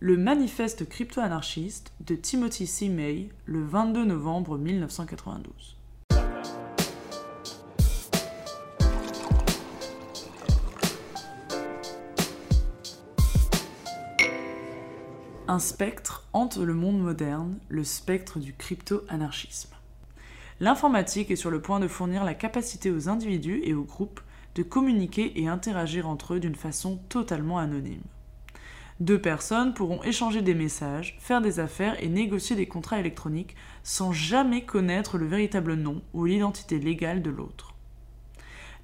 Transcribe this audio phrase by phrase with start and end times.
[0.00, 2.88] Le manifeste crypto-anarchiste de Timothy C.
[2.88, 5.76] May, le 22 novembre 1992.
[15.48, 19.74] Un spectre hante le monde moderne, le spectre du crypto-anarchisme.
[20.60, 24.20] L'informatique est sur le point de fournir la capacité aux individus et aux groupes
[24.54, 28.04] de communiquer et interagir entre eux d'une façon totalement anonyme.
[29.00, 33.54] Deux personnes pourront échanger des messages, faire des affaires et négocier des contrats électroniques
[33.84, 37.74] sans jamais connaître le véritable nom ou l'identité légale de l'autre.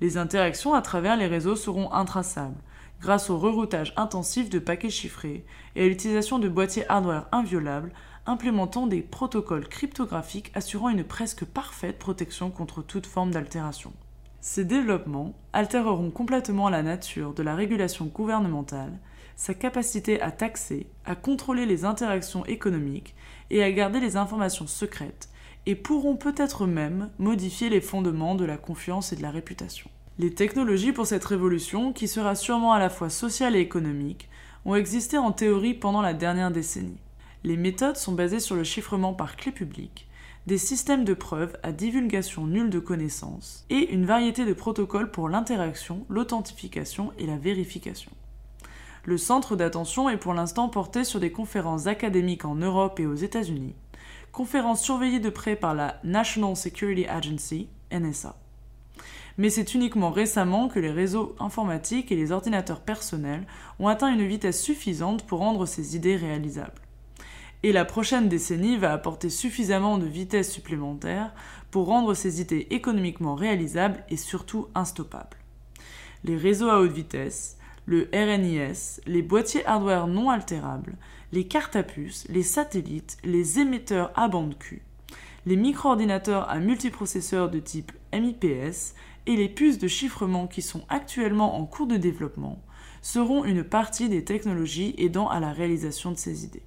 [0.00, 2.60] Les interactions à travers les réseaux seront intraçables,
[3.00, 5.44] grâce au reroutage intensif de paquets chiffrés
[5.74, 7.92] et à l'utilisation de boîtiers hardware inviolables
[8.26, 13.92] implémentant des protocoles cryptographiques assurant une presque parfaite protection contre toute forme d'altération.
[14.40, 18.92] Ces développements altéreront complètement la nature de la régulation gouvernementale,
[19.36, 23.14] sa capacité à taxer, à contrôler les interactions économiques
[23.50, 25.28] et à garder les informations secrètes,
[25.66, 29.90] et pourront peut-être même modifier les fondements de la confiance et de la réputation.
[30.18, 34.28] Les technologies pour cette révolution, qui sera sûrement à la fois sociale et économique,
[34.64, 37.00] ont existé en théorie pendant la dernière décennie.
[37.42, 40.08] Les méthodes sont basées sur le chiffrement par clé publique,
[40.46, 45.28] des systèmes de preuves à divulgation nulle de connaissances, et une variété de protocoles pour
[45.28, 48.12] l'interaction, l'authentification et la vérification.
[49.04, 53.14] Le centre d'attention est pour l'instant porté sur des conférences académiques en Europe et aux
[53.14, 53.74] États-Unis,
[54.32, 58.36] conférences surveillées de près par la National Security Agency, NSA
[59.36, 63.46] mais c'est uniquement récemment que les réseaux informatiques et les ordinateurs personnels
[63.78, 66.80] ont atteint une vitesse suffisante pour rendre ces idées réalisables.
[67.62, 71.32] Et la prochaine décennie va apporter suffisamment de vitesse supplémentaire
[71.70, 75.38] pour rendre ces idées économiquement réalisables et surtout instoppables.
[76.24, 80.96] Les réseaux à haute vitesse, le RNIS, les boîtiers hardware non altérables,
[81.32, 84.82] les cartes à puce, les satellites, les émetteurs à bande Q,
[85.46, 88.94] les micro-ordinateurs à multiprocesseurs de type MIPS
[89.26, 92.62] et les puces de chiffrement qui sont actuellement en cours de développement
[93.02, 96.62] seront une partie des technologies aidant à la réalisation de ces idées.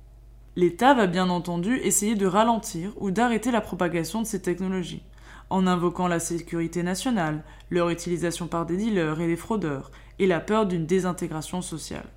[0.58, 5.04] L'État va bien entendu essayer de ralentir ou d'arrêter la propagation de ces technologies,
[5.52, 10.40] en invoquant la sécurité nationale, leur utilisation par des dealers et des fraudeurs, et la
[10.40, 12.08] peur d'une désintégration sociale.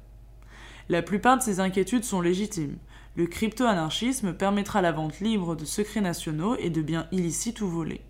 [0.89, 2.79] La plupart de ces inquiétudes sont légitimes.
[3.15, 8.01] Le crypto-anarchisme permettra la vente libre de secrets nationaux et de biens illicites ou volés.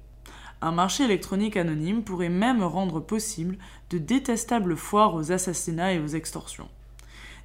[0.63, 3.59] Un marché électronique anonyme pourrait même rendre possible
[3.91, 6.69] de détestables foires aux assassinats et aux extorsions.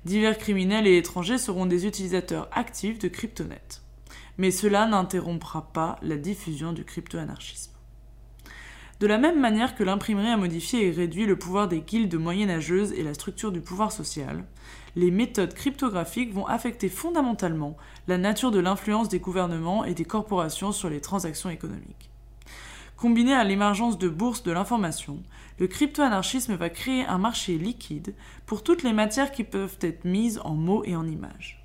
[0.05, 3.81] Divers criminels et étrangers seront des utilisateurs actifs de Cryptonet.
[4.37, 7.71] Mais cela n'interrompra pas la diffusion du crypto-anarchisme.
[8.99, 12.93] De la même manière que l'imprimerie a modifié et réduit le pouvoir des guildes moyenâgeuses
[12.93, 14.45] et la structure du pouvoir social,
[14.95, 17.75] les méthodes cryptographiques vont affecter fondamentalement
[18.07, 22.11] la nature de l'influence des gouvernements et des corporations sur les transactions économiques.
[22.95, 25.21] Combiné à l'émergence de bourses de l'information,
[25.57, 28.13] le crypto-anarchisme va créer un marché liquide
[28.45, 31.63] pour toutes les matières qui peuvent être mises en mots et en images.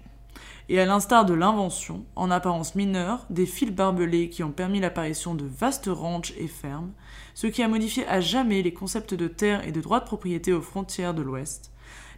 [0.69, 5.35] Et à l'instar de l'invention, en apparence mineure, des fils barbelés qui ont permis l'apparition
[5.35, 6.93] de vastes ranches et fermes,
[7.35, 10.53] ce qui a modifié à jamais les concepts de terre et de droit de propriété
[10.53, 11.73] aux frontières de l'Ouest,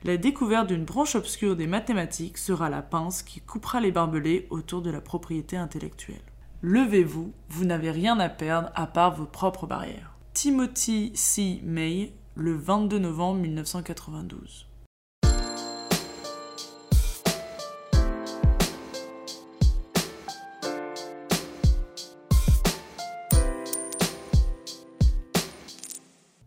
[0.04, 4.83] la découverte d'une branche obscure des mathématiques sera la pince qui coupera les barbelés autour
[4.83, 6.21] de la propriété intellectuelle.
[6.60, 10.12] Levez-vous, vous n'avez rien à perdre à part vos propres barrières.
[10.34, 11.60] Timothy C.
[11.62, 14.66] May, le 22 novembre 1992.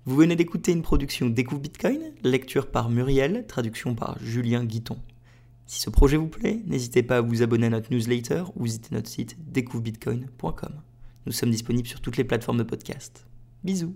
[0.05, 4.97] Vous venez d'écouter une production Découvre Bitcoin, lecture par Muriel, traduction par Julien Guiton.
[5.67, 8.95] Si ce projet vous plaît, n'hésitez pas à vous abonner à notre newsletter ou visiter
[8.95, 10.73] notre site découvrebitcoin.com.
[11.27, 13.27] Nous sommes disponibles sur toutes les plateformes de podcast.
[13.65, 13.95] Bisous